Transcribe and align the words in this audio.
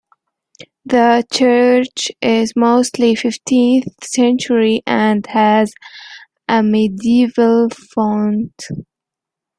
The 0.83 1.23
church 1.31 2.11
is 2.23 2.55
mostly 2.55 3.13
fifteenth 3.13 4.03
century 4.03 4.81
and 4.87 5.23
has 5.27 5.73
a 6.47 6.63
medieval 6.63 7.69
font. 7.93 8.59